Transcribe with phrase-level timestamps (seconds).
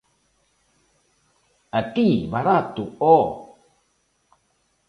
[1.79, 3.15] _A ti, barato, ¡ho!